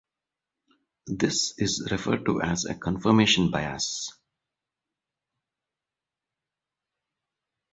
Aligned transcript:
This 1.05 1.53
is 1.59 1.87
referred 1.91 2.25
to 2.25 2.41
as 2.41 2.65
a 2.65 2.73
confirmation 2.73 3.51
bias. 3.51 4.11